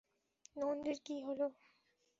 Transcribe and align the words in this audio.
নন্দির 0.55 0.97
কি 1.05 1.15
হলো? 1.27 1.45